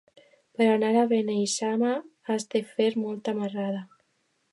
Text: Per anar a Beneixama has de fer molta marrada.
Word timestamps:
Per 0.59 0.65
anar 0.75 0.93
a 1.01 1.03
Beneixama 1.11 1.91
has 2.31 2.47
de 2.55 2.63
fer 2.71 2.89
molta 3.03 3.35
marrada. 3.43 3.83